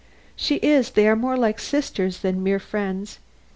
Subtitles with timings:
[0.35, 3.19] "She is; they are more like sisters than mere friends."